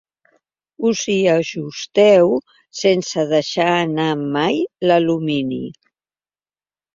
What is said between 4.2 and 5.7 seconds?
mai l'alumini.